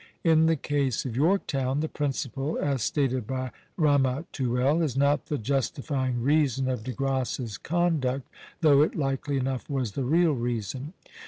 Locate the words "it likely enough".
8.81-9.69